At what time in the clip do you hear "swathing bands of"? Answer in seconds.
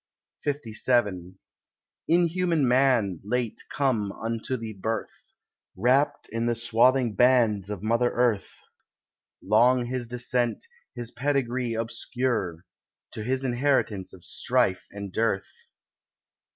6.55-7.83